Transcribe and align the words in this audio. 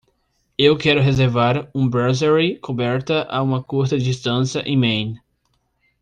Eu 0.57 0.75
quero 0.79 0.99
reservar 0.99 1.69
uma 1.75 1.87
brasserie 1.87 2.57
coberta 2.57 3.21
a 3.29 3.39
uma 3.39 3.61
curta 3.61 3.99
distância 3.99 4.67
em 4.67 4.75
Maine. 4.75 5.21